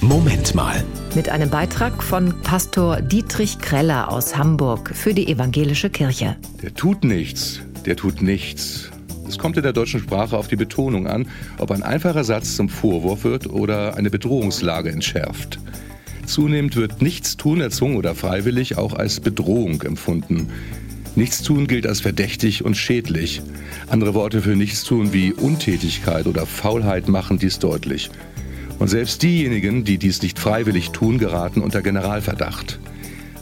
[0.00, 0.84] Moment mal.
[1.16, 6.36] Mit einem Beitrag von Pastor Dietrich Kreller aus Hamburg für die Evangelische Kirche.
[6.62, 8.90] Der tut nichts, der tut nichts.
[9.26, 11.26] Es kommt in der deutschen Sprache auf die Betonung an,
[11.58, 15.58] ob ein einfacher Satz zum Vorwurf wird oder eine Bedrohungslage entschärft.
[16.26, 20.48] Zunehmend wird Nichtstun erzwungen oder freiwillig auch als Bedrohung empfunden.
[21.16, 23.42] Nichtstun gilt als verdächtig und schädlich.
[23.88, 28.10] Andere Worte für Nichtstun wie Untätigkeit oder Faulheit machen dies deutlich.
[28.78, 32.78] Und selbst diejenigen, die dies nicht freiwillig tun, geraten unter Generalverdacht.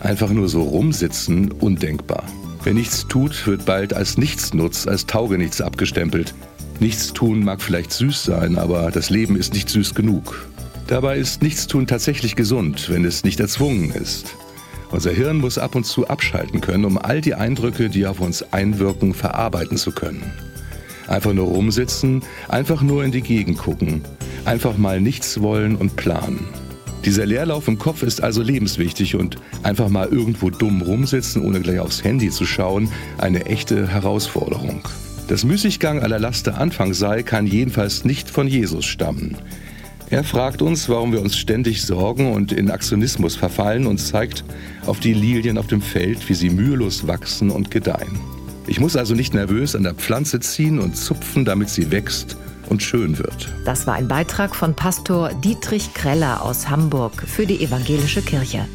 [0.01, 2.25] Einfach nur so rumsitzen, undenkbar.
[2.65, 6.35] Wer nichts tut, wird bald als Nichtsnutz, als Taugenichts abgestempelt.
[6.81, 10.47] Nichtstun mag vielleicht süß sein, aber das Leben ist nicht süß genug.
[10.87, 14.35] Dabei ist Nichtstun tatsächlich gesund, wenn es nicht erzwungen ist.
[14.91, 18.43] Unser Hirn muss ab und zu abschalten können, um all die Eindrücke, die auf uns
[18.53, 20.23] einwirken, verarbeiten zu können.
[21.09, 24.03] Einfach nur rumsitzen, einfach nur in die Gegend gucken,
[24.45, 26.47] einfach mal nichts wollen und planen.
[27.05, 31.79] Dieser Leerlauf im Kopf ist also lebenswichtig und einfach mal irgendwo dumm rumsitzen, ohne gleich
[31.79, 34.81] aufs Handy zu schauen, eine echte Herausforderung.
[35.29, 39.37] Dass Müßiggang aller Laster Anfang sei, kann jedenfalls nicht von Jesus stammen.
[40.09, 44.45] Er fragt uns, warum wir uns ständig sorgen und in Aktionismus verfallen und zeigt
[44.87, 48.36] auf die Lilien auf dem Feld, wie sie mühelos wachsen und gedeihen.
[48.67, 52.37] Ich muss also nicht nervös an der Pflanze ziehen und zupfen, damit sie wächst
[52.69, 53.53] und schön wird.
[53.65, 58.67] Das war ein Beitrag von Pastor Dietrich Kreller aus Hamburg für die Evangelische Kirche.